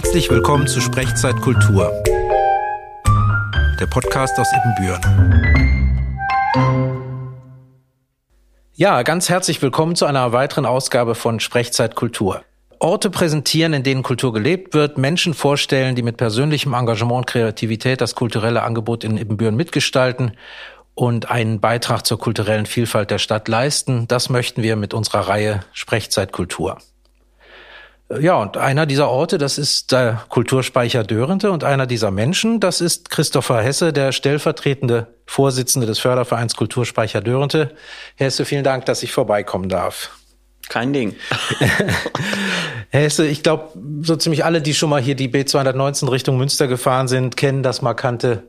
[0.00, 1.90] Herzlich willkommen zu Sprechzeit Kultur,
[3.80, 5.02] der Podcast aus Ibbenbüren.
[8.74, 12.44] Ja, ganz herzlich willkommen zu einer weiteren Ausgabe von Sprechzeit Kultur.
[12.78, 18.00] Orte präsentieren, in denen Kultur gelebt wird, Menschen vorstellen, die mit persönlichem Engagement und Kreativität
[18.00, 20.30] das kulturelle Angebot in Ibbenbüren mitgestalten
[20.94, 24.06] und einen Beitrag zur kulturellen Vielfalt der Stadt leisten.
[24.06, 26.78] Das möchten wir mit unserer Reihe Sprechzeit Kultur.
[28.20, 32.80] Ja, und einer dieser Orte, das ist der Kulturspeicher Dörente und einer dieser Menschen, das
[32.80, 37.74] ist Christopher Hesse, der stellvertretende Vorsitzende des Fördervereins Kulturspeicher Dörente.
[38.16, 40.10] Herr Hesse, vielen Dank, dass ich vorbeikommen darf.
[40.70, 41.16] Kein Ding.
[42.90, 43.72] Herr Hesse, ich glaube,
[44.02, 47.82] so ziemlich alle, die schon mal hier die B219 Richtung Münster gefahren sind, kennen das
[47.82, 48.44] markante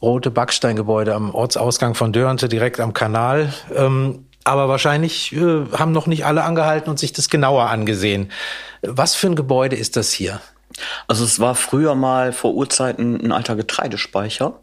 [0.00, 3.52] rote Backsteingebäude am Ortsausgang von Dörente, direkt am Kanal.
[3.74, 8.30] Ähm, aber wahrscheinlich äh, haben noch nicht alle angehalten und sich das genauer angesehen.
[8.82, 10.40] Was für ein Gebäude ist das hier?
[11.06, 14.54] Also es war früher mal vor Urzeiten ein alter Getreidespeicher.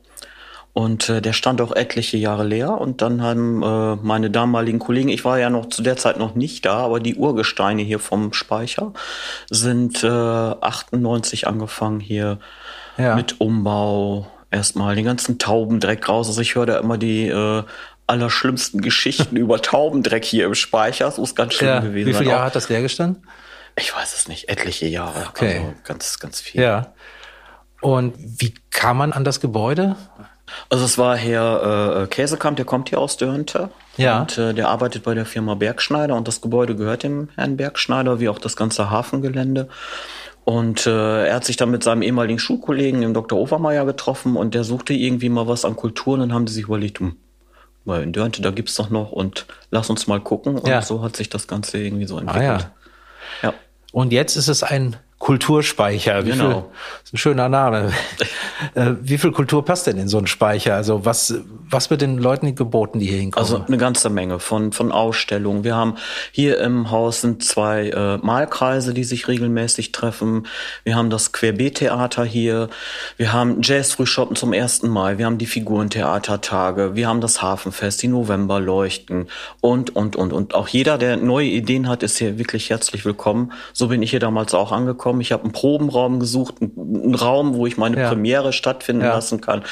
[0.73, 2.79] Und äh, der stand auch etliche Jahre leer.
[2.79, 6.35] Und dann haben äh, meine damaligen Kollegen, ich war ja noch zu der Zeit noch
[6.35, 8.93] nicht da, aber die Urgesteine hier vom Speicher
[9.49, 12.39] sind äh, 98 angefangen hier
[12.97, 13.15] ja.
[13.15, 14.27] mit Umbau.
[14.51, 16.27] Erstmal den ganzen Taubendreck raus.
[16.27, 17.63] Also ich höre da immer die äh,
[18.09, 21.05] allerschlimmsten Geschichten über Taubendreck hier im Speicher.
[21.05, 21.79] Das muss ganz schlimm ja.
[21.79, 22.07] gewesen.
[22.09, 23.23] Wie viele Jahre hat das leer gestanden?
[23.77, 25.27] Ich weiß es nicht, etliche Jahre.
[25.29, 25.59] Okay.
[25.59, 26.61] Also ganz, ganz viel.
[26.61, 26.93] Ja.
[27.81, 29.95] Und wie kam man an das Gebäude?
[30.69, 33.69] Also es war Herr äh, Käsekamp, der kommt hier aus Dörnte.
[33.97, 34.21] Ja.
[34.21, 38.19] Und äh, der arbeitet bei der Firma Bergschneider und das Gebäude gehört dem Herrn Bergschneider,
[38.19, 39.69] wie auch das ganze Hafengelände.
[40.45, 43.37] Und äh, er hat sich dann mit seinem ehemaligen Schulkollegen, dem Dr.
[43.37, 46.63] Overmeier, getroffen und der suchte irgendwie mal was an Kultur und dann haben sie sich
[46.63, 47.17] überlegt, hm,
[47.85, 50.57] weil in Dörnte, da gibt's doch noch und lass uns mal gucken.
[50.57, 50.81] Und Ja.
[50.81, 52.67] so hat sich das Ganze irgendwie so Ah entwickelt.
[53.41, 53.49] ja.
[53.49, 53.53] ja.
[53.91, 56.25] Und jetzt ist es ein Kulturspeicher.
[56.25, 56.49] Wie Genau.
[56.49, 56.63] Viel,
[57.03, 57.91] ist ein schöner Name.
[58.75, 60.75] Äh, Wie viel Kultur passt denn in so einen Speicher?
[60.75, 61.33] Also was,
[61.69, 63.41] was wird den Leuten geboten, die hier hinkommen?
[63.41, 65.63] Also eine ganze Menge von, von Ausstellungen.
[65.63, 65.95] Wir haben
[66.33, 70.45] hier im Haus sind zwei äh, Malkreise, die sich regelmäßig treffen.
[70.83, 72.69] Wir haben das Querbeet-Theater hier.
[73.15, 75.17] Wir haben Jazz-Frühschoppen zum ersten Mal.
[75.17, 76.95] Wir haben die Figurentheatertage.
[76.95, 79.29] Wir haben das Hafenfest, die Novemberleuchten
[79.61, 80.33] und, und, und.
[80.33, 83.53] Und auch jeder, der neue Ideen hat, ist hier wirklich herzlich willkommen.
[83.71, 85.08] So bin ich hier damals auch angekommen.
[85.19, 88.09] Ich habe einen Probenraum gesucht, einen, Raum, wo ich meine Ja.
[88.09, 89.13] Premiere stattfinden Ja.
[89.15, 89.63] lassen kann.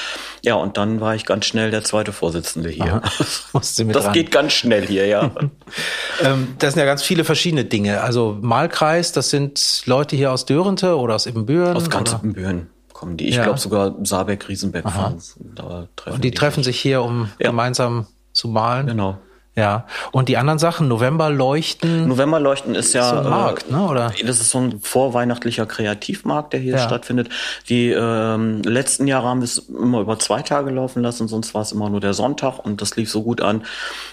[0.43, 3.01] Ja, und dann war ich ganz schnell der zweite Vorsitzende hier.
[3.53, 4.13] Das ran.
[4.13, 5.31] geht ganz schnell hier, ja.
[6.23, 8.01] Ähm, das sind ja ganz viele verschiedene Dinge.
[8.01, 11.75] Also Malkreis, das sind Leute hier aus Dörente oder aus Ibbenbüren.
[11.77, 12.19] Aus ganz oder?
[12.19, 13.27] Ibbenbüren kommen die.
[13.27, 13.43] Ich Ja.
[13.43, 15.21] glaube sogar Saarbeck, Riesenbeck fahren.
[15.55, 18.87] Da treffen Und die treffen sich hier, um gemeinsam zu malen.
[18.87, 19.17] Genau.
[19.57, 19.85] Ja.
[20.12, 23.81] Und die anderen Sachen, Novemberleuchten, Novemberleuchten ist ja so ein äh, Markt, ne?
[23.88, 24.13] Oder?
[24.25, 26.79] Das ist so ein vorweihnachtlicher Kreativmarkt, der hier Ja.
[26.79, 27.29] stattfindet.
[27.68, 31.63] Die ähm, letzten Jahre haben wir es immer über zwei Tage laufen lassen, sonst war
[31.63, 33.63] es immer nur der Sonntag und das lief so gut an,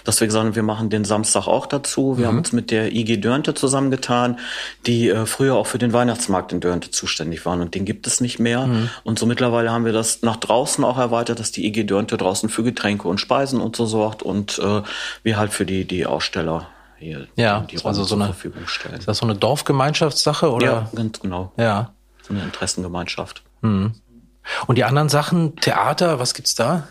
[0.03, 2.17] dass wir gesagt haben, wir machen den Samstag auch dazu.
[2.17, 4.39] Wir haben uns mit der IG Dörnte zusammengetan,
[4.87, 8.19] die äh, früher auch für den Weihnachtsmarkt in Dörnte zuständig waren und den gibt es
[8.19, 8.67] nicht mehr.
[9.03, 12.49] Und so mittlerweile haben wir das nach draußen auch erweitert, dass die IG Dörnte draußen
[12.49, 14.81] für Getränke und Speisen und so sorgt und äh,
[15.21, 18.67] wir halt für die, die Aussteller hier Ja, die, die also Räume so eine- Verfügung
[18.67, 18.95] stellen.
[18.95, 20.65] Ist das so eine Dorfgemeinschaftssache oder?
[20.65, 21.51] Ja, ganz genau.
[21.57, 21.93] Ja.
[22.21, 23.43] So eine Interessengemeinschaft.
[23.61, 26.87] Und die anderen Sachen, Theater, was gibt's da?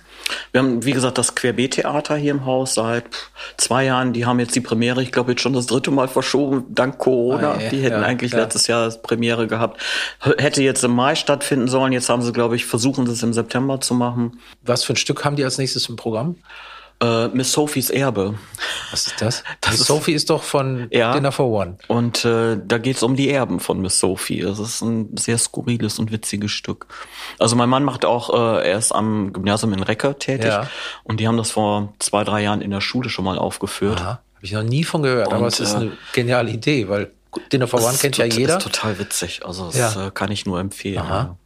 [0.53, 3.05] Wir haben, wie gesagt, das Querbeet-Theater hier im Haus seit
[3.57, 4.13] zwei Jahren.
[4.13, 7.53] Die haben jetzt die Premiere, ich glaube, jetzt schon das dritte Mal verschoben, dank Corona.
[7.53, 8.39] Ah, ja, die hätten ja, eigentlich ja.
[8.39, 9.81] letztes Jahr Premiere gehabt.
[10.39, 11.93] Hätte jetzt im Mai stattfinden sollen.
[11.93, 14.41] Jetzt haben sie, glaube ich, versuchen, es im September zu machen.
[14.63, 16.37] Was für ein Stück haben die als nächstes im Programm?
[17.05, 18.35] Äh, Miss Sophies Erbe.
[18.91, 19.45] Was ist das?
[19.61, 21.13] Das Die ist- Sophie ist doch von Ja.
[21.13, 21.77] Dinner for One.
[21.89, 24.41] Und äh, da geht's um die Erben von Miss Sophie.
[24.41, 26.87] Das ist ein sehr skurriles und witziges Stück.
[27.39, 30.47] Also mein Mann macht auch, äh, er ist am Gymnasium in Recke tätig.
[30.47, 30.69] Ja.
[31.03, 34.01] Und die haben das vor zwei, drei Jahren in der Schule schon mal aufgeführt.
[34.01, 34.21] Aha.
[34.37, 37.11] Habe ich noch nie von gehört, aber Und, es ist äh, eine geniale Idee, weil
[37.53, 38.59] Dinner for One Das kennt ja jeder.
[38.59, 39.43] Ist total witzig.
[39.45, 40.07] Also das Ja.
[40.07, 40.99] äh, kann ich nur empfehlen.
[40.99, 41.37] Aha.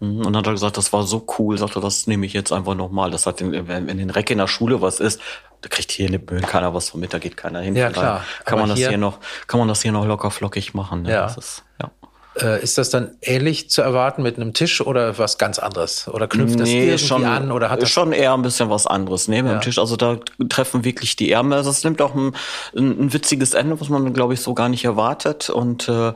[0.00, 0.18] Mhm.
[0.18, 2.74] Und dann hat er gesagt, das war so cool, sagte, das nehme ich jetzt einfach
[2.74, 3.10] nochmal.
[3.10, 5.20] Das hat den, wenn, in Reck in der Schule was ist,
[5.62, 7.74] da kriegt hier in den Böen keiner was von mit, da geht keiner hin.
[7.74, 8.24] Ja, klar.
[8.44, 11.02] Kann Aber man das hier- noch, kann man das hier noch locker flockig machen.
[11.02, 11.12] Ne?
[11.12, 11.22] Ja.
[11.22, 11.90] Das ist, ja.
[12.38, 16.06] Äh, ist das dann ähnlich zu erwarten mit einem Tisch oder was ganz anderes?
[16.06, 18.86] Oder knüpft das Nee, irgendwie schon, an oder hat das schon eher ein bisschen was
[18.86, 19.26] anderes.
[19.28, 19.58] Nee, mit Ja.
[19.58, 20.18] dem Tisch, also da
[20.50, 21.56] treffen wirklich die Ärmel.
[21.56, 22.34] Also es nimmt auch ein,
[22.76, 25.48] ein, ein witziges Ende, was man, glaube ich, so gar nicht erwartet.
[25.48, 26.12] Und äh,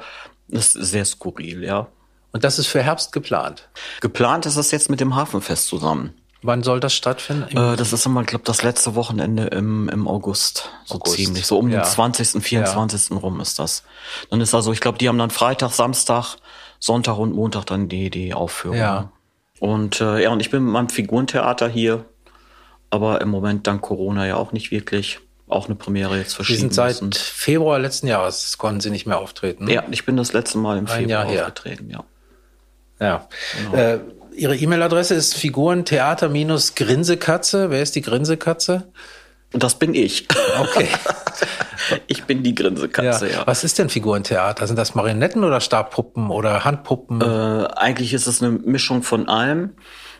[0.48, 1.86] das ist sehr skurril, ja.
[2.32, 3.68] Und das ist für Herbst geplant.
[4.00, 6.14] Geplant ist es jetzt mit dem Hafenfest zusammen.
[6.42, 7.54] Wann soll das stattfinden?
[7.54, 10.70] Äh, das ist immer, glaube das letzte Wochenende im, im August.
[10.86, 11.16] So August.
[11.16, 11.46] ziemlich.
[11.46, 11.82] So um Ja.
[11.82, 13.22] den 20., 24.
[13.22, 13.82] rum ist das.
[14.30, 16.36] Dann ist also, ich glaube, die haben dann Freitag, Samstag,
[16.78, 18.78] Sonntag und Montag dann die, die Aufführung.
[18.78, 19.12] Ja.
[19.58, 22.06] Und äh, ja, und ich bin mit meinem Figurentheater hier,
[22.88, 25.20] aber im Moment dank Corona ja auch nicht wirklich.
[25.46, 27.16] Auch eine Premiere jetzt Sie verschieben sind seit.
[27.16, 29.68] Februar letzten Jahres, konnten Sie nicht mehr auftreten.
[29.68, 32.04] Ja, ich bin das letzte Mal im Ein Februar aufgetreten, ja.
[33.00, 33.26] Ja.
[33.70, 33.76] Genau.
[33.76, 33.98] Äh,
[34.36, 37.70] Ihre E-Mail-Adresse ist Figurentheater-Grinsekatze.
[37.70, 38.86] Wer ist die Grinsekatze?
[39.52, 40.28] Und das bin ich.
[40.60, 40.88] Okay.
[42.06, 43.46] ich bin die Grinsekatze, ja.
[43.46, 44.66] Was ist denn Figurentheater?
[44.66, 47.20] Sind das Marionetten oder Stabpuppen oder Handpuppen?
[47.20, 49.74] Äh, eigentlich ist es eine Mischung von allem,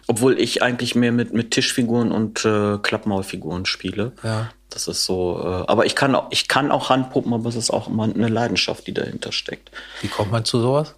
[0.08, 4.12] obwohl ich eigentlich mehr mit, mit Tischfiguren und äh, Klappmaulfiguren spiele.
[4.24, 4.48] Ja.
[4.70, 7.70] Das ist so, äh, aber ich kann, auch, ich kann auch Handpuppen, aber es ist
[7.70, 9.70] auch immer eine Leidenschaft, die dahinter steckt.
[10.00, 10.94] Wie kommt man zu sowas?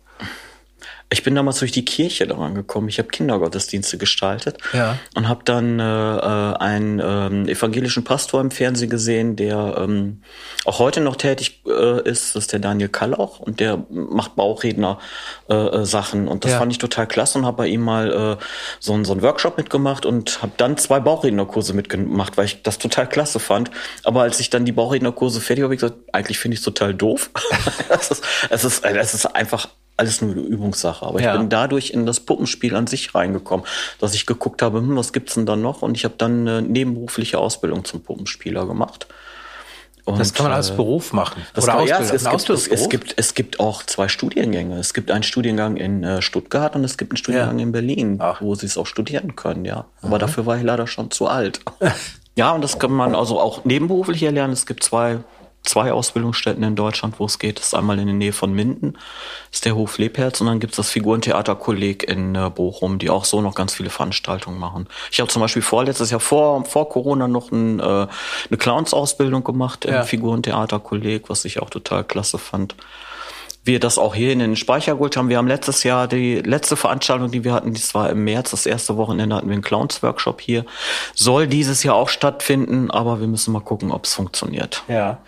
[1.12, 2.88] Ich bin damals durch die Kirche daran gekommen.
[2.88, 4.98] Ich habe Kindergottesdienste gestaltet Ja.
[5.14, 10.22] und habe dann äh, äh, einen ähm, evangelischen Pastor im Fernsehen gesehen, der ähm,
[10.64, 12.34] auch heute noch tätig äh, ist.
[12.34, 14.98] Das ist der Daniel Kallauch und der macht Bauchredner
[15.50, 16.58] äh, äh, und das Ja.
[16.58, 18.44] fand ich total klasse und habe bei ihm mal äh,
[18.80, 22.78] so, einen- so einen Workshop mitgemacht und habe dann zwei Bauchrednerkurse mitgemacht, weil ich das
[22.78, 23.70] total klasse fand.
[24.04, 26.64] Aber als ich dann die Bauchrednerkurse fertig habe, habe ich gesagt, eigentlich finde ich es
[26.64, 27.28] total doof.
[27.90, 31.04] es, ist, es, ist, es ist einfach alles nur eine Übungssache.
[31.06, 31.34] Aber Ja.
[31.34, 33.66] ich bin dadurch in das Puppenspiel an sich reingekommen,
[34.00, 35.82] dass ich geguckt habe, hm, was gibt's denn da noch?
[35.82, 39.06] Und ich habe dann eine nebenberufliche Ausbildung zum Puppenspieler gemacht.
[40.04, 41.42] Und, Das kann man als äh, Beruf machen.
[41.54, 44.76] das oder kann, ja, es, es, gibt, es, es, gibt, es gibt auch zwei Studiengänge.
[44.78, 47.62] Es gibt einen Studiengang in äh, Stuttgart und es gibt einen Studiengang Ja.
[47.62, 48.40] in Berlin, Ach.
[48.40, 49.84] wo sie es auch studieren können, ja.
[50.00, 51.60] Aber dafür war ich leider schon zu alt.
[52.34, 54.52] ja, und das kann man also auch nebenberuflich erlernen.
[54.54, 55.18] Es gibt zwei,
[55.64, 57.58] zwei Ausbildungsstätten in Deutschland, wo es geht.
[57.58, 58.94] Das ist einmal in der Nähe von Minden,
[59.50, 63.10] das ist der Hof Lebherz, und dann gibt es das Figurentheaterkolleg in äh, Bochum, die
[63.10, 64.88] auch so noch ganz viele Veranstaltungen machen.
[65.10, 68.08] Ich habe zum Beispiel vorletztes Jahr vor, vor Corona noch ein, äh, eine
[68.58, 70.02] Clowns-Ausbildung gemacht im Ja.
[70.02, 72.74] Figurentheaterkolleg, was ich auch total klasse fand.
[73.64, 75.28] Wir das auch hier in den Speicher geholt haben.
[75.28, 78.66] Wir haben letztes Jahr die letzte Veranstaltung, die wir hatten, das war im März, das
[78.66, 80.64] erste Wochenende hatten wir einen Clowns-Workshop hier.
[81.14, 84.82] Soll dieses Jahr auch stattfinden, aber wir müssen mal gucken, ob es funktioniert.
[84.88, 85.18] Ja.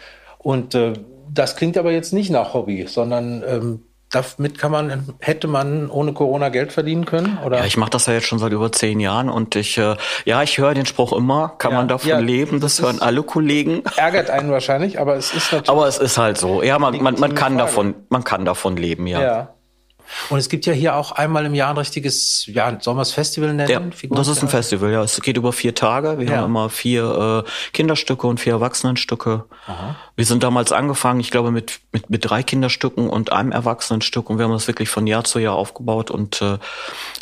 [0.45, 0.93] Und äh,
[1.33, 6.13] das klingt aber jetzt nicht nach Hobby, sondern ähm, damit kann man, hätte man ohne
[6.13, 7.39] Corona Geld verdienen können?
[7.45, 7.59] Oder?
[7.59, 10.43] Ja, ich mache das ja jetzt schon seit über zehn Jahren und ich, äh, ja,
[10.45, 13.83] ich höre den Spruch immer, kann Ja, man davon ja, leben, das, hören alle Kollegen.
[13.97, 15.69] ärgert einen wahrscheinlich, aber es ist natürlich.
[15.71, 16.63] Aber es ist halt so.
[16.63, 17.67] Ja, man, man, man kann Frage.
[17.67, 19.21] davon, man kann davon leben, ja.
[19.23, 19.55] ja.
[20.31, 23.13] Und es gibt ja hier auch einmal im Jahr ein richtiges, ja, sollen wir es
[23.13, 23.71] Festival nennen?
[23.71, 23.81] Ja,
[24.17, 24.49] das ist ein?
[24.49, 25.03] Festival, ja.
[25.03, 26.19] Es geht über vier Tage.
[26.19, 26.37] Wir Ja.
[26.39, 29.45] haben immer vier äh, Kinderstücke und vier Erwachsenenstücke.
[30.17, 34.39] Wir sind damals angefangen, ich glaube, mit, mit, mit drei Kinderstücken und einem Erwachsenenstück und
[34.39, 36.59] wir haben das wirklich von Jahr zu Jahr aufgebaut und äh,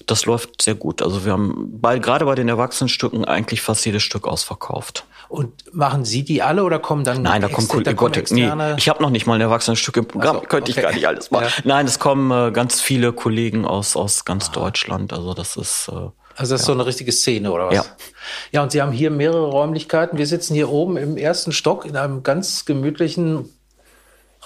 [0.07, 1.03] das läuft sehr gut.
[1.03, 5.05] Also wir haben bei, gerade bei den Erwachsenenstücken eigentlich fast jedes Stück ausverkauft.
[5.33, 8.77] Und machen Sie die alle oder kommen dann Nein, da kommen Kollegen, Gott, nee, externe?
[8.79, 10.87] ich habe noch nicht mal ein Erwachsenenstück im Programm, so, könnte ich okay.
[10.87, 11.47] gar nicht alles machen.
[11.47, 11.63] Ja.
[11.65, 15.89] Nein, es kommen äh, ganz viele Kollegen aus, aus ganz Deutschland, also das ist...
[15.89, 17.75] Äh, Also das ist so eine richtige Szene oder was?
[17.77, 17.85] Ja.
[18.51, 20.19] Ja, und Sie haben hier mehrere Räumlichkeiten.
[20.19, 23.49] Wir sitzen hier oben im ersten Stock in einem ganz gemütlichen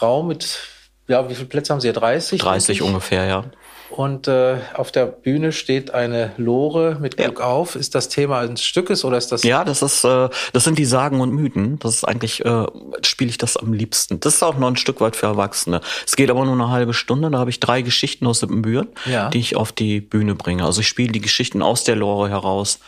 [0.00, 0.60] Raum mit,
[1.08, 1.94] ja, wie viele Plätze haben Sie hier?
[1.94, 2.40] 30?
[2.40, 2.88] 30 denke ich.
[2.88, 3.44] ungefähr, ja.
[3.90, 7.26] Und äh, auf der Bühne steht eine Lore mit Ja.
[7.26, 7.76] Glück auf.
[7.76, 9.42] Ist das Thema eines Stückes oder ist das?
[9.44, 11.78] Ja, das ist, äh, das sind die Sagen und Mythen.
[11.78, 12.66] Das ist eigentlich, äh,
[13.02, 14.18] spiele ich das am liebsten.
[14.20, 15.80] Das ist auch noch ein Stück weit für Erwachsene.
[16.06, 17.30] Es geht aber nur eine halbe Stunde.
[17.30, 19.28] Da habe ich drei Geschichten aus Sippenbüren, Ja.
[19.30, 20.64] die ich auf die Bühne bringe.
[20.64, 22.80] Also ich spiele die Geschichten aus der Lore heraus.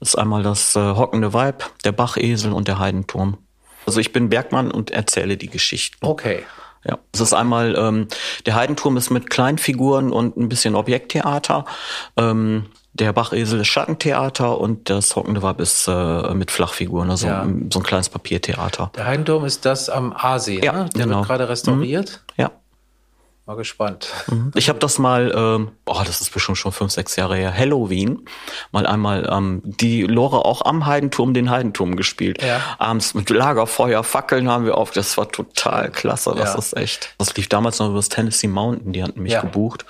[0.00, 3.38] Das ist einmal das äh, hockende Weib, der Bachesel und der Heidenturm.
[3.86, 6.04] Also ich bin Bergmann und erzähle die Geschichten.
[6.04, 6.42] Okay.
[6.86, 8.08] Ja, es ist einmal, ähm,
[8.46, 11.64] der Heidenturm ist mit Kleinfiguren und ein bisschen Objekttheater.
[12.16, 17.44] Ähm, der Bachesel ist Schattentheater und das Hockende Weib ist äh, mit Flachfiguren, also Ja.
[17.72, 18.92] so ein kleines Papiertheater.
[18.96, 20.88] Der Heidenturm ist das am Aasee, Ja, ne?
[20.94, 21.16] Der genau.
[21.18, 22.22] wird gerade restauriert.
[22.36, 22.50] Ja.
[23.46, 24.08] Mal gespannt.
[24.54, 28.24] Ich habe das mal, ähm, oh, das ist bestimmt schon fünf, sechs Jahre her, Halloween,
[28.72, 32.42] mal einmal ähm, die Lore auch am Heidenturm, den Heidenturm gespielt.
[32.42, 32.62] Ja.
[32.78, 34.92] Abends mit Lagerfeuer, Fackeln haben wir auf.
[34.92, 36.34] Das war total klasse.
[36.34, 36.58] Das Ja.
[36.58, 37.14] ist echt.
[37.18, 39.42] Das lief damals noch über das Tennessee Mountain, die hatten mich Ja.
[39.42, 39.84] gebucht.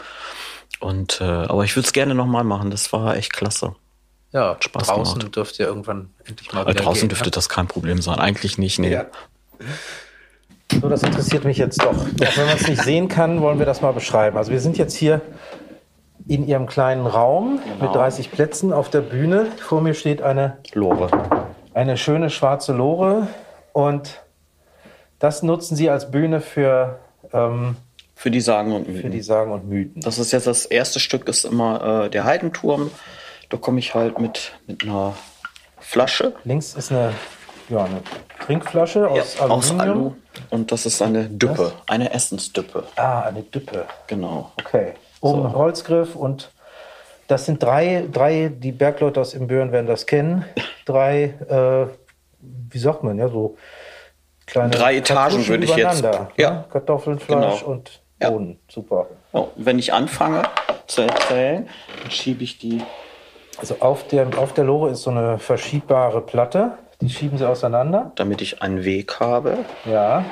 [0.81, 2.73] Und äh, aber ich würde es gerne nochmal machen.
[2.73, 3.77] Das war echt klasse.
[4.33, 5.37] Ja, Spaß draußen gemacht.
[5.37, 7.31] dürfte ja irgendwann endlich mal Äh, draußen gehen, dürfte ne?
[7.31, 8.19] das kein Problem sein.
[8.19, 8.81] Eigentlich nicht.
[8.81, 8.91] Nee.
[8.95, 9.05] Ja.
[10.81, 11.93] So, das interessiert mich jetzt doch.
[11.97, 14.37] Auch wenn man es nicht sehen kann, wollen wir das mal beschreiben.
[14.37, 15.21] Also wir sind jetzt hier
[16.27, 17.87] in Ihrem kleinen Raum Genau.
[17.87, 19.47] mit 30 Plätzen auf der Bühne.
[19.61, 21.09] Vor mir steht eine, Lore.
[21.75, 23.29] eine schöne schwarze Lore
[23.73, 24.21] und
[25.19, 26.99] das nutzen Sie als Bühne für,
[27.33, 27.77] ähm,
[28.15, 29.11] Für die Sagen und für Mythen.
[29.11, 30.01] die Sagen und Mythen.
[30.03, 32.91] Das ist jetzt das erste Stück, ist immer äh, der Heidenturm.
[33.51, 35.15] Da komme ich halt mit, mit einer
[35.79, 37.13] Flasche Links ist eine,
[37.69, 38.03] ja, eine
[38.45, 39.79] Trinkflasche aus ja, aus.
[39.79, 40.13] Alu.
[40.51, 42.85] Und das ist eine Düppe, eine Essensdüppe.
[42.97, 43.87] Ah, eine Düppe.
[44.07, 44.53] Genau.
[44.61, 44.93] Okay.
[45.21, 45.53] um so.
[45.55, 46.51] Holzgriff und
[47.27, 50.45] das sind drei, drei, die Bergleute aus Imbüren werden das kennen.
[50.85, 51.87] Drei, äh,
[52.41, 53.57] wie sagt man, ja, so
[54.47, 56.03] kleine Drei Etagen würde ich jetzt.
[56.03, 56.29] Ne?
[56.37, 56.67] Ja.
[56.71, 57.73] Kartoffeln, Fleisch genau.
[57.73, 58.51] und Bohnen.
[58.51, 58.57] Ja.
[58.69, 59.07] Super.
[59.33, 60.43] Oh, wenn ich anfange
[60.87, 61.69] zu erzählen,
[62.03, 62.83] dann schiebe ich die.
[63.59, 66.73] Also auf der, auf der Lore ist so eine verschiebbare Platte.
[67.01, 68.13] Die schieben sie auseinander.
[68.15, 69.59] Damit ich einen Weg habe.
[69.85, 70.25] Ja.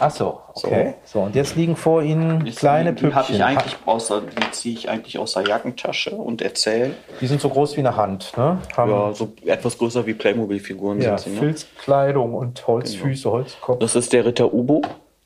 [0.00, 0.94] Ach so, okay.
[1.04, 3.34] So, so und jetzt liegen vor Ihnen jetzt kleine die, die Püppchen.
[3.34, 6.94] Ich eigentlich außer, die ziehe ich eigentlich aus der Jackentasche und erzähle.
[7.20, 8.58] Die sind so groß wie eine Hand, ne?
[8.76, 11.34] Haben ja, so etwas größer wie Playmobil-Figuren ja, sind sie.
[11.34, 11.40] Ne?
[11.40, 13.34] Filzkleidung und Holzfüße, genau.
[13.34, 13.80] Holzkopf.
[13.80, 14.82] Das ist der Ritter Ubo,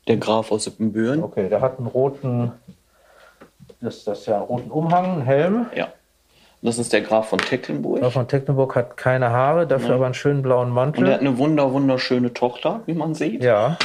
[0.07, 1.21] der Graf aus Ippenbüren.
[1.21, 2.51] Okay, der hat einen roten,
[3.79, 5.65] das, das ist ja einen roten Umhang, einen Helm.
[5.75, 5.89] Ja.
[6.63, 7.99] Das ist der Graf von Tecklenburg.
[7.99, 9.95] Graf von Tecklenburg hat keine Haare, dafür ja.
[9.95, 11.03] aber einen schönen blauen Mantel.
[11.03, 13.43] Und er hat eine wunder, wunderschöne Tochter, wie man sieht.
[13.43, 13.77] Ja.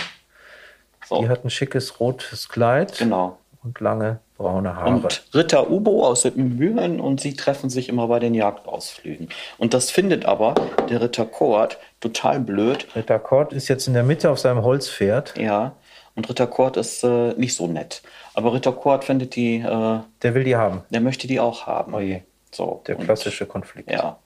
[1.05, 1.21] So.
[1.21, 2.97] Die hat ein schickes rotes Kleid.
[2.97, 3.39] Genau.
[3.65, 4.91] Und lange braune Haare.
[4.91, 9.29] Und Ritter Ubo aus Sippenbüren und sie treffen sich immer bei den Jagdausflügen.
[9.59, 10.55] Und das findet aber
[10.89, 12.87] der Ritter Kort total blöd.
[12.95, 15.37] Ritter Kort ist jetzt in der Mitte auf seinem Holzpferd.
[15.37, 15.73] Ja.
[16.15, 18.03] Und Ritter Kort ist äh, nicht so nett.
[18.35, 19.57] Aber Ritter Kort findet die.
[19.57, 20.83] Äh, der will die haben.
[20.91, 21.95] Der möchte die auch haben.
[21.95, 22.23] Oh je.
[22.51, 22.83] So.
[22.87, 23.91] Der klassische Konflikt.
[23.91, 24.19] Ja,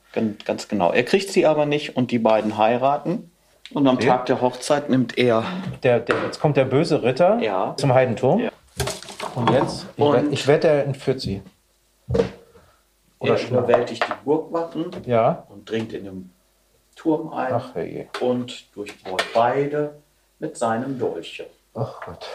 [0.45, 0.93] ganz, genau.
[0.93, 3.31] Er kriegt sie aber nicht und die beiden heiraten.
[3.73, 4.07] Und am okay.
[4.07, 5.45] Tag der Hochzeit nimmt er.
[5.83, 7.75] Der, der, jetzt kommt der böse Ritter ja.
[7.77, 8.41] zum Heidenturm.
[8.41, 8.51] Ja.
[9.35, 9.87] Und jetzt?
[9.97, 11.43] Ich, und ich wette, er entführt sie.
[13.19, 15.47] Oder er überwältigt die Burgwappen ja.
[15.49, 16.31] und dringt in den
[16.97, 18.09] Turm ein Ach, hey.
[18.21, 19.95] und durchbohrt beide
[20.39, 21.47] mit seinem Dolche.
[21.75, 22.27] Ach Gott.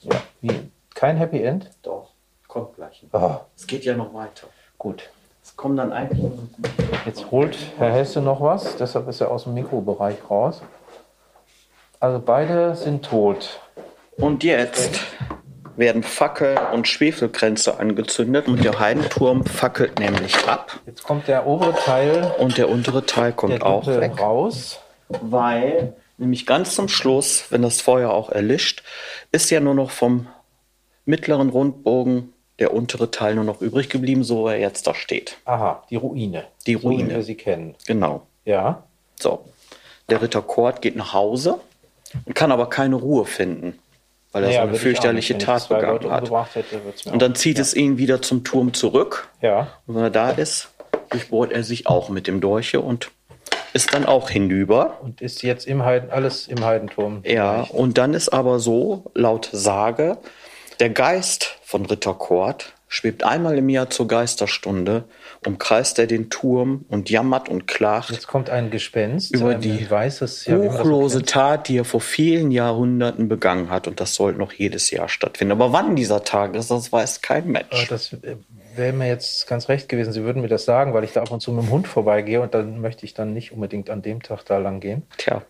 [0.00, 0.22] Ja.
[0.40, 0.70] Wie?
[0.94, 1.70] Kein Happy End?
[1.82, 2.10] Doch,
[2.48, 3.04] kommt gleich.
[3.12, 3.36] Oh.
[3.54, 4.48] Es geht ja noch weiter.
[4.86, 5.10] Gut.
[5.42, 6.30] Es kommen dann eigentlich.
[7.06, 10.62] Jetzt holt Herr Hesse noch was, deshalb ist er aus dem Mikrobereich raus.
[11.98, 13.58] Also beide sind tot.
[14.16, 15.00] Und jetzt
[15.74, 20.78] werden Fackel und Schwefelkränze angezündet und der Heidenturm fackelt nämlich ab.
[20.86, 24.20] Jetzt kommt der obere Teil und der untere Teil kommt auch weg.
[24.20, 24.78] raus,
[25.08, 28.84] weil nämlich ganz zum Schluss, wenn das Feuer auch erlischt,
[29.32, 30.28] ist ja nur noch vom
[31.06, 35.36] mittleren Rundbogen der untere Teil nur noch übrig geblieben, so er jetzt da steht.
[35.44, 36.44] Aha, die Ruine.
[36.66, 37.04] Die Ruine.
[37.04, 37.74] So, wie wir sie kennen.
[37.86, 38.26] Genau.
[38.44, 38.84] Ja.
[39.18, 39.44] So.
[40.08, 41.58] Der Ritter Kort geht nach Hause
[42.24, 43.78] und kann aber keine Ruhe finden,
[44.32, 46.54] weil er naja, so eine fürchterliche nicht, Tat begangen hat.
[46.54, 47.62] Hätte, und dann zieht ja.
[47.62, 49.28] es ihn wieder zum Turm zurück.
[49.42, 49.68] Ja.
[49.86, 50.70] Und wenn er da ist,
[51.10, 53.10] durchbohrt er sich auch mit dem Dolche und
[53.72, 54.98] ist dann auch hinüber.
[55.02, 57.20] Und ist jetzt im Heiden, alles im Heidenturm.
[57.24, 60.18] Ja, und dann ist aber so, laut Sage,
[60.80, 65.04] der Geist von Ritter Kort schwebt einmal im Jahr zur Geisterstunde,
[65.44, 68.10] umkreist er den Turm und jammert und klagt.
[68.10, 73.28] Jetzt kommt ein Gespenst über die weißes, ja, ruchlose Tat, die er vor vielen Jahrhunderten
[73.28, 73.88] begangen hat.
[73.88, 75.52] Und das soll noch jedes Jahr stattfinden.
[75.52, 77.88] Aber wann dieser Tag ist, das weiß kein Mensch.
[77.88, 78.36] Das äh,
[78.76, 80.12] wäre mir jetzt ganz recht gewesen.
[80.12, 82.40] Sie würden mir das sagen, weil ich da ab und zu mit dem Hund vorbeigehe
[82.40, 85.02] und dann möchte ich dann nicht unbedingt an dem Tag da lang gehen.
[85.18, 85.42] Tja.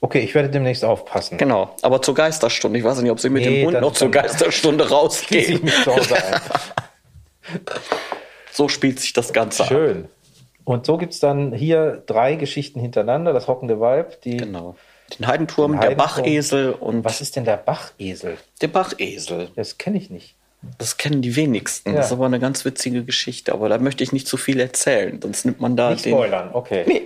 [0.00, 1.38] Okay, ich werde demnächst aufpassen.
[1.38, 2.78] Genau, aber zur Geisterstunde.
[2.78, 5.54] Ich weiß nicht, ob Sie mit nee, dem Hund dann, noch zur Geisterstunde rausgehen.
[5.54, 6.40] Ich mich zu Hause ein.
[8.52, 9.76] so spielt sich das Ganze Schön.
[9.76, 9.78] ab.
[9.78, 10.08] Schön.
[10.64, 13.32] Und so gibt es dann hier drei Geschichten hintereinander.
[13.32, 14.36] Das hockende Weib, die.
[14.36, 14.76] Genau.
[15.18, 17.04] Den Heidenturm, den Heidenturm, der Bachesel und.
[17.04, 18.36] Was ist denn der Bachesel?
[18.60, 19.48] Der Bachesel.
[19.54, 20.34] Das kenne ich nicht.
[20.78, 21.90] Das kennen die wenigsten.
[21.90, 21.96] Ja.
[21.96, 23.52] Das ist aber eine ganz witzige Geschichte.
[23.52, 25.20] Aber da möchte ich nicht zu viel erzählen.
[25.22, 26.14] Sonst nimmt man da nicht den.
[26.14, 26.84] Spoilern, okay.
[26.86, 27.02] Nee.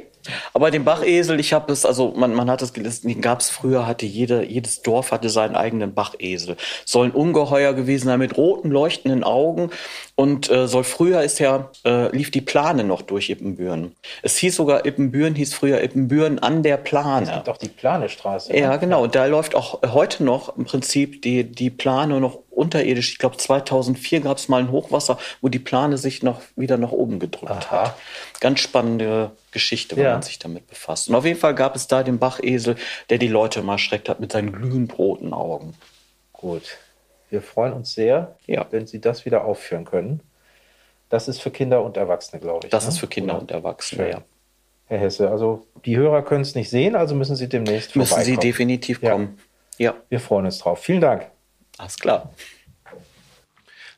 [0.52, 3.50] Aber den Bachesel, ich habe es, also man, man hat es gelesen, den gab es
[3.50, 6.56] früher, hatte jede, jedes Dorf hatte seinen eigenen Bachesel.
[6.84, 9.70] Soll ein Ungeheuer gewesen sein mit roten, leuchtenden Augen.
[10.14, 13.96] Und äh, soll früher ist ja, äh, lief die Plane noch durch Ippenbüren.
[14.22, 17.26] Es hieß sogar, Ippenbüren hieß früher Ippenbüren an der Plane.
[17.26, 18.54] Es gibt auch die Planestraße.
[18.54, 18.78] Ja, ne?
[18.78, 19.02] genau.
[19.02, 23.12] Und da läuft auch heute noch im Prinzip die, die Plane noch unterirdisch.
[23.12, 26.92] Ich glaube, 2004 gab es mal ein Hochwasser, wo die Plane sich noch wieder nach
[26.92, 27.70] oben gedrückt Aha.
[27.70, 27.94] hat.
[28.40, 30.12] Ganz spannende Geschichte, wenn ja.
[30.12, 31.08] man sich damit befasst.
[31.08, 32.76] Und auf jeden Fall gab es da den Bachesel,
[33.08, 35.74] der die Leute mal schreckt hat mit seinen glühend roten Augen.
[36.32, 36.78] Gut.
[37.30, 38.66] Wir freuen uns sehr, ja.
[38.70, 40.20] wenn Sie das wieder aufführen können.
[41.08, 42.70] Das ist für Kinder und Erwachsene, glaube ich.
[42.70, 42.90] Das ne?
[42.90, 43.42] ist für Kinder Oder?
[43.42, 44.12] und Erwachsene, Schön.
[44.12, 44.22] ja.
[44.86, 48.36] Herr Hesse, also die Hörer können es nicht sehen, also müssen Sie demnächst Müssen Sie
[48.36, 49.38] definitiv kommen.
[49.78, 49.92] Ja.
[49.92, 49.96] ja.
[50.08, 50.80] Wir freuen uns drauf.
[50.80, 51.30] Vielen Dank.
[51.80, 52.30] Alles klar.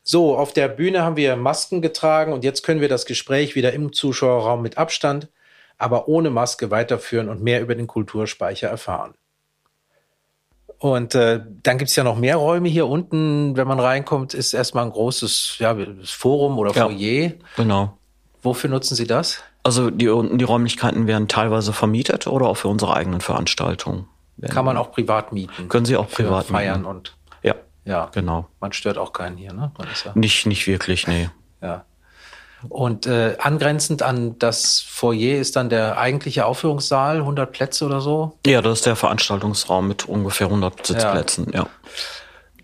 [0.03, 3.73] So, auf der Bühne haben wir Masken getragen und jetzt können wir das Gespräch wieder
[3.73, 5.29] im Zuschauerraum mit Abstand,
[5.77, 9.13] aber ohne Maske weiterführen und mehr über den Kulturspeicher erfahren.
[10.77, 13.55] Und äh, dann gibt's ja noch mehr Räume hier unten.
[13.55, 16.91] Wenn man reinkommt, ist erstmal ein großes ja, Forum oder Foyer.
[16.91, 17.97] Ja, genau.
[18.41, 19.41] Wofür nutzen Sie das?
[19.63, 24.07] Also die, die Räumlichkeiten werden teilweise vermietet oder auch für unsere eigenen Veranstaltungen.
[24.49, 25.69] Kann man auch privat mieten.
[25.69, 26.89] Können Sie auch privat feiern mieten.
[26.89, 27.15] und
[27.85, 28.09] ja.
[28.13, 28.47] Genau.
[28.59, 29.71] Man stört auch keinen hier, ne?
[30.05, 31.29] Ja nicht, nicht wirklich, nee.
[31.61, 31.85] Ja.
[32.69, 38.37] Und äh, angrenzend an das Foyer ist dann der eigentliche Aufführungssaal, 100 Plätze oder so?
[38.45, 41.63] Ja, das ist der Veranstaltungsraum mit ungefähr 100 Sitzplätzen, ja.
[41.63, 41.67] ja.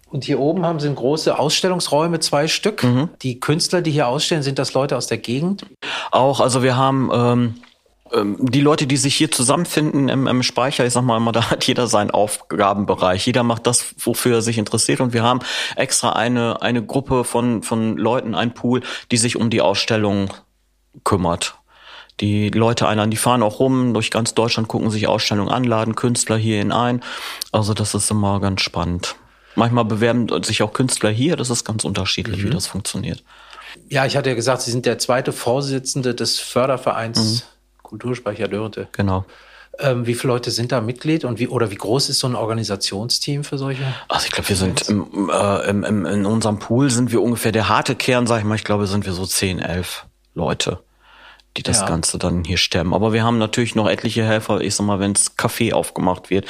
[0.10, 2.84] Und hier oben haben Sie große Ausstellungsräume, zwei Stück.
[2.84, 3.10] Mhm.
[3.22, 5.66] Die Künstler, die hier ausstellen, sind das Leute aus der Gegend?
[6.12, 7.56] Auch, also wir haben ähm,
[8.12, 11.66] die Leute, die sich hier zusammenfinden im, im Speicher, ich sag mal immer, da hat
[11.66, 13.26] jeder seinen Aufgabenbereich.
[13.26, 15.00] Jeder macht das, wofür er sich interessiert.
[15.00, 15.42] Und wir haben
[15.76, 20.34] extra eine, eine Gruppe von, von Leuten, ein Pool, die sich um die Ausstellung
[21.04, 21.56] kümmert.
[22.20, 25.96] Die Leute einladen, die fahren auch rum durch ganz Deutschland, gucken sich Ausstellungen an, laden
[25.96, 27.02] Künstler hierhin ein.
[27.52, 29.16] Also das ist immer ganz spannend.
[29.56, 32.48] Manchmal bewerben sich auch Künstler hier, das ist ganz unterschiedlich, mhm.
[32.48, 33.24] wie das funktioniert.
[33.88, 37.59] Ja, ich hatte ja gesagt, Sie sind der zweite Vorsitzende des Fördervereins mhm.
[37.90, 38.88] Kulturspeicher Dörte.
[38.92, 39.26] Genau.
[39.80, 42.36] Ähm, wie viele Leute sind da Mitglied und wie oder wie groß ist so ein
[42.36, 43.84] Organisationsteam für solche?
[44.08, 47.52] Also ich glaube, wir sind im, äh, im, im, in unserem Pool sind wir ungefähr
[47.52, 48.56] der harte Kern, sag ich mal.
[48.56, 50.06] Ich glaube, sind wir so zehn, elf
[50.36, 50.80] Leute
[51.58, 51.88] die das ja.
[51.88, 52.94] Ganze dann hier stemmen.
[52.94, 54.62] Aber wir haben natürlich noch etliche Helfer.
[54.62, 56.46] Ich sag mal, wenns Kaffee aufgemacht wird,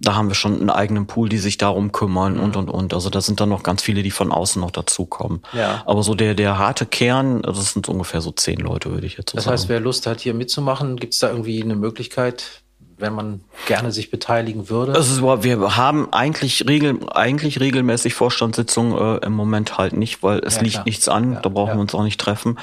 [0.00, 2.40] da haben wir schon einen eigenen Pool, die sich darum kümmern mhm.
[2.40, 2.94] und und und.
[2.94, 5.42] Also da sind dann noch ganz viele, die von außen noch dazukommen.
[5.52, 5.82] Ja.
[5.86, 9.30] Aber so der der harte Kern, das sind ungefähr so zehn Leute, würde ich jetzt
[9.30, 9.54] so das sagen.
[9.54, 12.62] Das heißt, wer Lust hat, hier mitzumachen, gibt es da irgendwie eine Möglichkeit,
[13.00, 14.94] wenn man gerne sich beteiligen würde?
[14.94, 20.56] Also wir haben eigentlich, regel, eigentlich regelmäßig Vorstandssitzungen äh, im Moment halt nicht, weil es
[20.56, 20.84] ja, liegt klar.
[20.84, 21.74] nichts an, ja, da brauchen ja.
[21.76, 22.58] wir uns auch nicht treffen.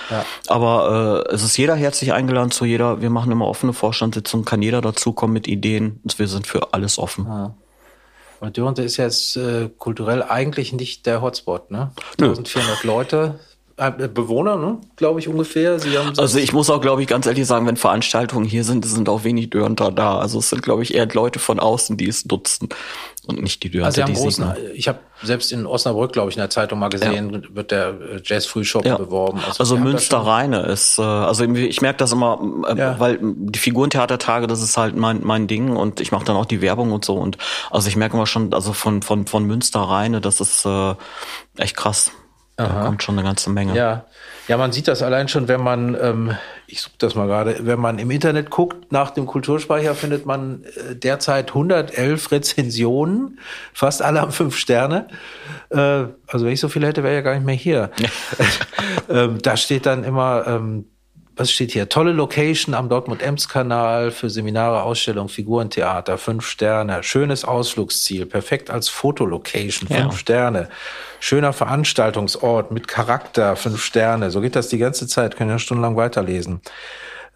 [0.48, 4.62] Aber äh, es ist jeder herzlich eingeladen zu jeder, wir machen immer offene Vorstandssitzungen, kann
[4.62, 6.02] jeder dazukommen mit Ideen.
[6.18, 7.28] Wir sind für alles offen.
[7.28, 7.56] Ah.
[8.40, 11.92] Und Dürrente ist jetzt äh, kulturell eigentlich nicht der Hotspot, ne?
[12.20, 13.40] 1400 Leute,
[13.78, 14.80] Bewohner, ne?
[14.96, 15.78] glaube ich ungefähr.
[15.78, 18.84] Sie haben also ich muss auch, glaube ich, ganz ehrlich sagen, wenn Veranstaltungen hier sind,
[18.86, 20.18] sind auch wenig Dörnter da.
[20.18, 22.70] Also es sind, glaube ich, eher Leute von außen, die es nutzen
[23.28, 23.86] und nicht die Dörnter.
[23.86, 27.34] Also die großen, ich habe selbst in Osnabrück, glaube ich, in der Zeitung mal gesehen,
[27.34, 27.56] ja.
[27.56, 28.98] wird der äh, Jazz Frühshop ja.
[28.98, 29.42] beworben.
[29.46, 32.40] Also, also Münster Rheine ist, äh, also ich merke das immer,
[32.76, 33.00] ja.
[33.00, 36.62] weil die Figurentheatertage, das ist halt mein mein Ding und ich mache dann auch die
[36.62, 37.38] Werbung und so und
[37.70, 40.96] also ich merke immer schon, also von von von Münster Rheine, das ist äh,
[41.58, 42.12] echt krass.
[42.58, 42.80] Aha.
[42.80, 43.76] Da kommt schon eine ganze Menge.
[43.76, 44.06] Ja.
[44.48, 47.80] Ja, man sieht das allein schon, wenn man, ähm, ich suche das mal gerade, wenn
[47.80, 53.40] man im Internet guckt nach dem Kulturspeicher, findet man äh, derzeit 111 Rezensionen,
[53.74, 55.08] fast alle haben fünf Sterne.
[55.70, 57.92] Äh, also wenn ich so viele hätte, wäre ja gar nicht mehr hier.
[59.10, 60.86] ähm, da steht dann immer, ähm,
[61.38, 61.88] was steht hier?
[61.88, 67.04] Tolle Location am Dortmund-Ems-Kanal für Seminare, Ausstellungen, Figurentheater, fünf Sterne.
[67.04, 70.12] Schönes Ausflugsziel, perfekt als Fotolocation, fünf ja.
[70.12, 70.70] Sterne.
[71.20, 74.32] Schöner Veranstaltungsort mit Charakter, fünf Sterne.
[74.32, 76.62] So geht das die ganze Zeit, können ja stundenlang weiterlesen.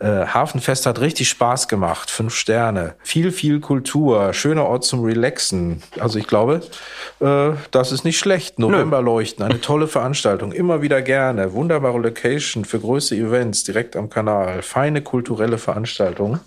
[0.02, 2.96] Äh, Hafenfest hat richtig Spaß gemacht, fünf Sterne.
[3.04, 5.84] Viel, viel Kultur, schöner Ort zum Relaxen.
[6.00, 6.62] Also ich glaube,
[7.20, 8.58] äh, das ist nicht schlecht.
[8.58, 11.54] Novemberleuchten, eine tolle Veranstaltung, immer wieder gerne.
[11.54, 14.64] Wunderbare Location für größere Events direkt am Kanal.
[14.64, 16.40] Feine kulturelle Veranstaltung.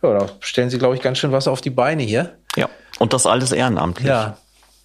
[0.00, 2.36] Ja, da stellen Sie, glaube ich, ganz schön was auf die Beine hier.
[2.54, 2.68] Ja,
[3.00, 4.06] und das alles ehrenamtlich.
[4.06, 4.36] Ja.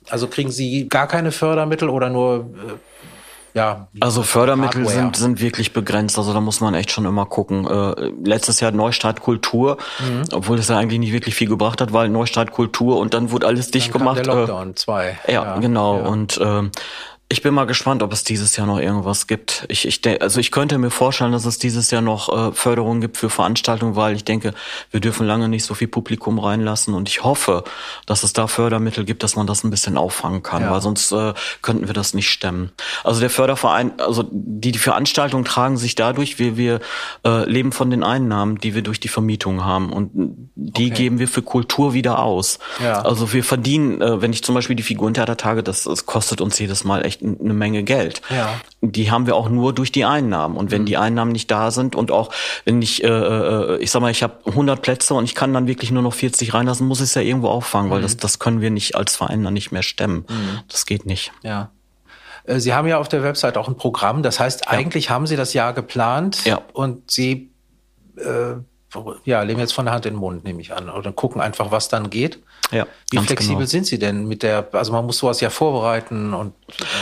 [0.10, 2.74] Also kriegen Sie gar keine Fördermittel oder nur äh,
[3.58, 6.20] ja, also Fördermittel sind, sind wirklich begrenzt.
[6.20, 7.66] Also da muss man echt schon immer gucken.
[7.66, 10.26] Äh, letztes Jahr Neustart Kultur, mhm.
[10.32, 13.48] obwohl das ja eigentlich nicht wirklich viel gebracht hat, weil Neustart Kultur und dann wurde
[13.48, 14.18] alles dicht dann gemacht.
[14.20, 15.06] Der Lockdown 2.
[15.26, 15.98] Äh, ja, ja, genau.
[15.98, 16.06] Ja.
[16.06, 16.72] Und ähm,
[17.30, 19.66] ich bin mal gespannt, ob es dieses Jahr noch irgendwas gibt.
[19.68, 23.18] Ich, ich also ich könnte mir vorstellen, dass es dieses Jahr noch äh, Förderungen gibt
[23.18, 24.54] für Veranstaltungen, weil ich denke,
[24.92, 27.66] wir dürfen lange nicht so viel Publikum reinlassen und ich hoffe,
[28.06, 30.72] dass es da Fördermittel gibt, dass man das ein bisschen auffangen kann, ja.
[30.72, 32.72] weil sonst äh, könnten wir das nicht stemmen.
[33.04, 36.80] Also der Förderverein, also die, die Veranstaltungen tragen sich dadurch, wir, wir
[37.26, 40.12] äh, leben von den Einnahmen, die wir durch die Vermietung haben und
[40.56, 40.96] die okay.
[40.96, 42.60] geben wir für Kultur wieder aus.
[42.82, 43.02] Ja.
[43.02, 46.86] Also wir verdienen, äh, wenn ich zum Beispiel die Figurentheatertage, das, das kostet uns jedes
[46.86, 48.22] Mal echt echt eine Menge Geld.
[48.30, 48.60] Ja.
[48.82, 50.56] Die haben wir auch nur durch die Einnahmen.
[50.58, 50.86] Und wenn mhm.
[50.86, 52.32] die Einnahmen nicht da sind und auch
[52.66, 55.68] wenn ich, äh, äh ich sag mal, ich habe 100 Plätze und ich kann dann
[55.68, 57.96] wirklich nur noch 40 reinlassen, muss ich es ja irgendwo auffangen, mhm.
[57.96, 60.26] weil das, das können wir nicht als Verein dann nicht mehr stemmen.
[60.30, 60.60] Mhm.
[60.68, 61.32] Das geht nicht.
[61.44, 61.72] Ja.
[62.46, 64.24] Äh, Sie haben ja auf der Website auch ein Programm.
[64.24, 64.72] Das heißt, ja.
[64.72, 66.62] eigentlich haben Sie das Jahr geplant ja.
[66.74, 67.52] und Sie
[68.18, 68.56] äh,
[69.26, 70.90] ja, legen jetzt von der Hand in den Mund, nehme ich an.
[70.90, 72.40] Oder gucken einfach, was dann geht.
[72.72, 73.68] Ja, Wie flexibel genau.
[73.68, 76.54] sind Sie denn mit der, also man muss sowas ja vorbereiten und.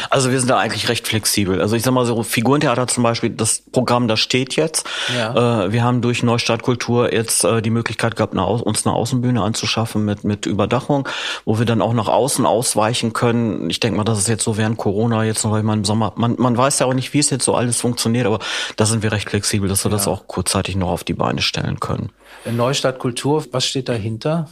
[0.10, 1.60] Also wir sind da eigentlich recht flexibel.
[1.60, 4.88] Also ich sag mal so, Figurentheater zum Beispiel, das Programm, das steht jetzt.
[5.16, 5.66] Ja.
[5.66, 9.42] Äh, wir haben durch Neustart Kultur jetzt äh, die Möglichkeit gehabt, eine, uns eine Außenbühne
[9.42, 11.08] anzuschaffen mit, mit Überdachung,
[11.46, 13.70] wo wir dann auch nach außen ausweichen können.
[13.70, 16.14] Ich denke mal, das ist jetzt so während Corona jetzt noch einmal im Sommer.
[16.16, 18.40] Man, man weiß ja auch nicht, wie es jetzt so alles funktioniert, aber
[18.76, 19.98] da sind wir recht flexibel, dass wir ja.
[19.98, 22.12] das auch kurzzeitig noch auf die Beine stellen können.
[22.46, 24.48] Neustadt Kultur, was steht dahinter?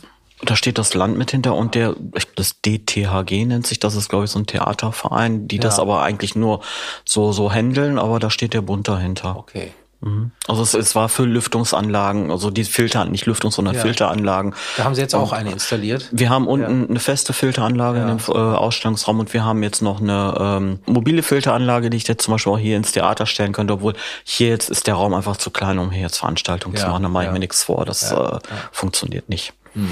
[0.45, 1.95] Da steht das Land mit hinter und der,
[2.35, 5.61] das DTHG nennt sich, das ist glaube ich so ein Theaterverein, die ja.
[5.61, 6.61] das aber eigentlich nur
[7.05, 9.37] so, so handeln, aber da steht der Bund dahinter.
[9.37, 9.71] Okay.
[10.03, 10.31] Mhm.
[10.47, 13.81] Also es, es war für Lüftungsanlagen, also die Filter, nicht Lüftungs-, sondern ja.
[13.81, 14.53] Filteranlagen.
[14.75, 16.09] Da haben Sie jetzt auch eine installiert?
[16.11, 16.89] Wir haben unten ja.
[16.89, 18.09] eine feste Filteranlage ja.
[18.09, 22.07] in dem äh, Ausstellungsraum und wir haben jetzt noch eine ähm, mobile Filteranlage, die ich
[22.07, 25.13] jetzt zum Beispiel auch hier ins Theater stellen könnte, obwohl hier jetzt ist der Raum
[25.13, 27.03] einfach zu klein, um hier jetzt Veranstaltungen zu machen.
[27.03, 27.85] Da mache ich mir nichts vor.
[27.85, 28.39] Das äh,
[28.71, 29.53] funktioniert nicht.
[29.73, 29.89] Mhm.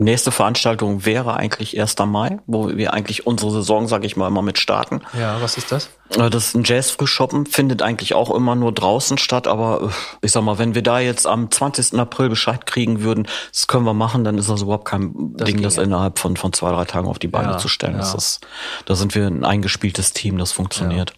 [0.00, 1.96] Nächste Veranstaltung wäre eigentlich 1.
[2.06, 5.00] Mai, wo wir eigentlich unsere Saison, sage ich mal, immer mit starten.
[5.18, 5.90] Ja, was ist das?
[6.16, 10.30] Äh, das ist ein Jazz-Frühshoppen, findet eigentlich auch immer nur draußen statt, aber äh, ich
[10.30, 11.98] sag mal, wenn wir da jetzt am 20.
[11.98, 15.62] April Bescheid kriegen würden, das können wir machen, dann ist das überhaupt kein das Ding,
[15.62, 17.94] das innerhalb von, von zwei, drei Tagen auf die Beine ja, zu stellen.
[17.94, 17.98] Ja.
[17.98, 18.46] Das ist,
[18.86, 21.14] da sind wir ein eingespieltes Team, das funktioniert.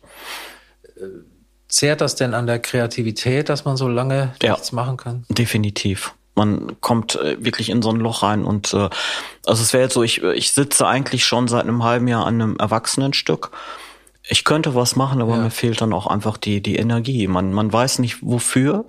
[0.96, 1.02] Äh,
[1.68, 5.26] zehrt das denn an der Kreativität, dass man so lange nichts machen kann?
[5.28, 6.14] Definitiv.
[6.40, 8.88] Man kommt äh, wirklich in so ein Loch rein und äh,
[9.44, 12.34] also es wäre jetzt so, ich, ich sitze eigentlich schon seit einem halben Jahr an
[12.34, 13.50] einem Erwachsenenstück.
[14.26, 15.42] Ich könnte was machen, aber ja.
[15.42, 17.26] mir fehlt dann auch einfach die, die Energie.
[17.26, 18.86] Man, man weiß nicht wofür,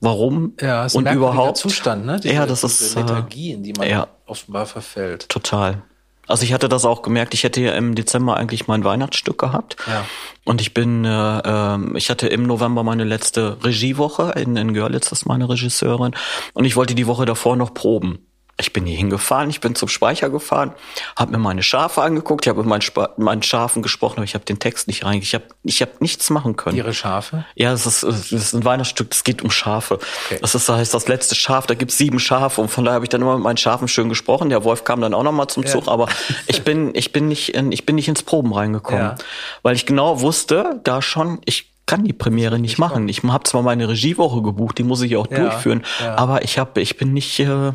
[0.00, 1.58] warum ja, und überhaupt.
[1.58, 2.18] Zustand, ne?
[2.18, 5.28] Diese, ja, das ist Lethargie, in die man ja, offenbar verfällt.
[5.28, 5.82] Total.
[6.26, 7.34] Also ich hatte das auch gemerkt.
[7.34, 9.76] Ich hätte ja im Dezember eigentlich mein Weihnachtsstück gehabt.
[9.86, 10.04] Ja.
[10.44, 15.10] Und ich bin, äh, äh, ich hatte im November meine letzte Regiewoche in, in Görlitz,
[15.10, 16.14] das ist meine Regisseurin.
[16.52, 18.26] Und ich wollte die Woche davor noch proben.
[18.58, 20.72] Ich bin hier hingefahren, ich bin zum Speicher gefahren,
[21.14, 22.82] habe mir meine Schafe angeguckt, ich habe mit meinen,
[23.18, 25.22] meinen Schafen gesprochen, aber ich habe den Text nicht reingegangen.
[25.22, 26.76] Ich habe ich hab nichts machen können.
[26.76, 27.44] Ihre Schafe?
[27.54, 29.94] Ja, das ist, das ist ein Weihnachtsstück, das geht um Schafe.
[29.94, 30.38] Okay.
[30.40, 33.04] Das ist, das heißt das letzte Schaf, da gibt's sieben Schafe und von daher habe
[33.04, 34.48] ich dann immer mit meinen Schafen schön gesprochen.
[34.48, 35.70] Der Wolf kam dann auch nochmal zum ja.
[35.70, 36.08] Zug, aber
[36.46, 39.02] ich bin, ich bin nicht in, ich bin nicht ins Proben reingekommen.
[39.02, 39.14] Ja.
[39.62, 43.08] Weil ich genau wusste, da schon, ich kann die Premiere nicht machen.
[43.08, 46.16] Ich habe zwar meine Regiewoche gebucht, die muss ich auch ja, durchführen, ja.
[46.16, 47.72] aber ich habe, ich bin nicht, äh,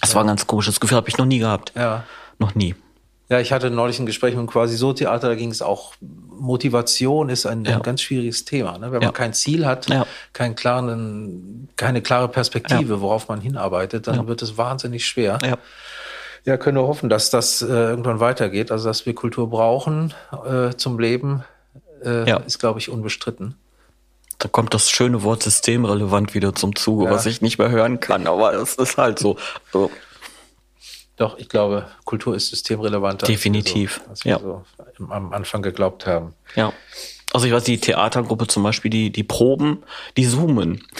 [0.00, 0.16] das ja.
[0.16, 1.72] war ein ganz komisches Gefühl, habe ich noch nie gehabt.
[1.74, 2.04] Ja.
[2.38, 2.74] Noch nie.
[3.28, 7.28] Ja, ich hatte neulich ein Gespräch mit quasi so Theater, da ging es auch, Motivation
[7.28, 7.76] ist ein, ja.
[7.76, 8.78] ein ganz schwieriges Thema.
[8.78, 8.92] Ne?
[8.92, 9.08] Wenn ja.
[9.08, 10.06] man kein Ziel hat, ja.
[10.32, 15.38] keinen klaren, keine klare Perspektive, worauf man hinarbeitet, dann wird es wahnsinnig schwer.
[15.42, 15.58] Ja.
[16.44, 18.70] Ja, können wir hoffen, dass das äh, irgendwann weitergeht.
[18.70, 20.14] Also, dass wir Kultur brauchen
[20.48, 21.42] äh, zum Leben,
[22.04, 23.56] äh, ist, glaube ich, unbestritten.
[24.46, 27.10] Da kommt das schöne Wort systemrelevant wieder zum Zuge, ja.
[27.10, 29.36] was ich nicht mehr hören kann, aber es ist halt so.
[29.72, 29.90] so.
[31.16, 33.26] Doch, ich glaube, Kultur ist systemrelevanter.
[33.26, 34.02] Definitiv.
[34.08, 35.08] Als wir, so, als wir ja.
[35.08, 36.34] so am Anfang geglaubt haben.
[36.54, 36.72] Ja.
[37.32, 39.82] Also ich weiß, die Theatergruppe zum Beispiel, die, die Proben,
[40.16, 40.84] die zoomen.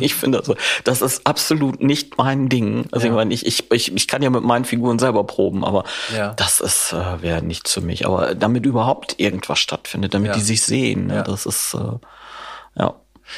[0.00, 2.86] Ich finde das, das ist absolut nicht mein Ding.
[2.92, 3.12] Also ja.
[3.12, 6.34] ich meine, ich, ich, ich, ich kann ja mit meinen Figuren selber proben, aber ja.
[6.34, 8.04] das ist äh, wäre nichts für mich.
[8.04, 10.34] Aber damit überhaupt irgendwas stattfindet, damit ja.
[10.34, 11.96] die sich sehen, ne, das ist äh,
[12.76, 12.94] ja.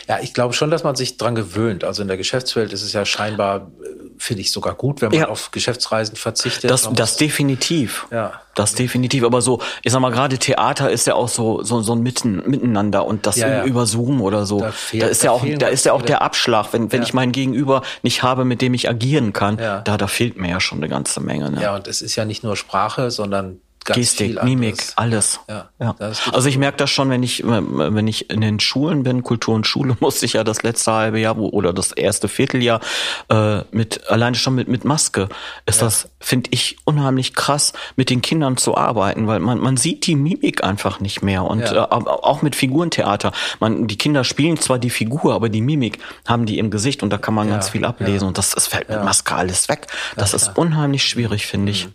[0.08, 1.84] Ja, ich glaube schon, dass man sich dran gewöhnt.
[1.84, 5.18] Also in der Geschäftswelt ist es ja scheinbar, äh, finde ich sogar gut, wenn man
[5.20, 5.28] ja.
[5.28, 6.70] auf Geschäftsreisen verzichtet.
[6.70, 8.06] Das, das definitiv.
[8.10, 8.40] Ja.
[8.54, 9.24] Das definitiv.
[9.24, 12.42] Aber so, ich sag mal, gerade Theater ist ja auch so, so, so ein Mitten,
[12.48, 13.64] Miteinander und das ja, ja.
[13.64, 14.60] über Zoom oder so.
[14.60, 17.02] Da, fehlt, da ist da ja auch, da ist ja auch der Abschlag, wenn, wenn
[17.02, 19.56] ich mein Gegenüber nicht habe, mit dem ich agieren kann.
[19.56, 21.50] Da, da fehlt mir ja schon eine ganze Menge.
[21.50, 21.62] Ne?
[21.62, 25.40] Ja, und es ist ja nicht nur Sprache, sondern ganz Gestik, Mimik, alles.
[25.48, 25.94] Ja, ja.
[26.32, 29.66] Also ich merke das schon, wenn ich, wenn ich in den Schulen bin, Kultur und
[29.66, 32.80] Schule, musste ich ja das letzte halbe Jahr oder das erste Vierteljahr
[33.28, 35.28] äh, mit alleine schon mit mit Maske
[35.66, 35.86] ist ja.
[35.86, 40.16] das, finde ich, unheimlich krass, mit den Kindern zu arbeiten, weil man man sieht die
[40.16, 43.32] Mimik einfach nicht mehr und äh, auch mit Figurentheater.
[43.60, 47.10] Man die Kinder spielen zwar die Figur, aber die Mimik haben die im Gesicht und
[47.10, 49.86] da kann man ganz viel ablesen und das, das fällt mit Maske alles weg.
[50.16, 51.86] Das ist unheimlich schwierig, finde ich.
[51.86, 51.94] Mhm.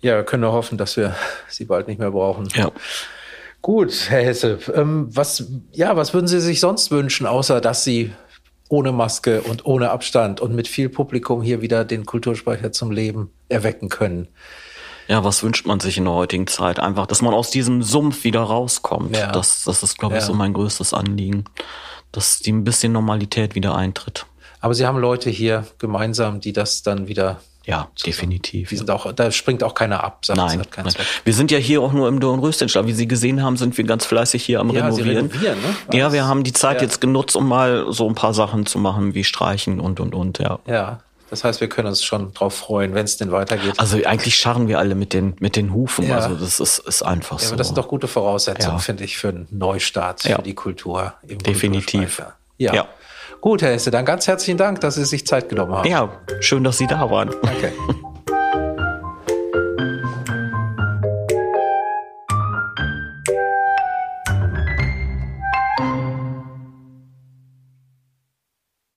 [0.00, 1.14] Ja, wir können nur hoffen, dass wir
[1.48, 2.48] sie bald nicht mehr brauchen.
[2.54, 2.70] Ja.
[3.62, 8.12] Gut, Herr Hesse, ähm, was, ja, was würden Sie sich sonst wünschen, außer dass Sie
[8.70, 13.30] ohne Maske und ohne Abstand und mit viel Publikum hier wieder den Kulturspeicher zum Leben
[13.50, 14.28] erwecken können?
[15.08, 16.78] Ja, was wünscht man sich in der heutigen Zeit?
[16.78, 19.16] Einfach, dass man aus diesem Sumpf wieder rauskommt.
[19.16, 19.32] Ja.
[19.32, 20.26] Das, das ist, glaube ich, ja.
[20.26, 21.44] so mein größtes Anliegen.
[22.12, 24.26] Dass die ein bisschen Normalität wieder eintritt.
[24.60, 28.70] Aber Sie haben Leute hier gemeinsam, die das dann wieder ja, definitiv.
[28.70, 30.24] Die sind auch, da springt auch keiner ab.
[30.24, 30.94] Sagt, nein, nein.
[31.24, 32.86] Wir sind ja hier auch nur im Dornröschenstall.
[32.86, 35.30] Wie Sie gesehen haben, sind wir ganz fleißig hier am ja, Renovieren.
[35.30, 35.58] Sie renovieren
[35.92, 35.98] ne?
[35.98, 36.82] Ja, wir haben die Zeit ja.
[36.82, 40.38] jetzt genutzt, um mal so ein paar Sachen zu machen, wie streichen und, und, und,
[40.38, 40.58] ja.
[40.66, 41.00] Ja.
[41.28, 43.74] Das heißt, wir können uns schon drauf freuen, wenn es denn weitergeht.
[43.78, 46.08] Also eigentlich scharren wir alle mit den, mit den Hufen.
[46.08, 46.16] Ja.
[46.16, 47.50] Also das ist, ist einfach ja, so.
[47.50, 48.80] Aber das sind doch gute Voraussetzungen, ja.
[48.80, 52.20] finde ich, für einen Neustart, für die Kultur im Definitiv.
[52.58, 52.88] Ja.
[53.40, 55.88] Gut, Herr Hesse, dann ganz herzlichen Dank, dass Sie sich Zeit genommen haben.
[55.88, 57.30] Ja, schön, dass Sie da waren.
[57.42, 57.72] Danke.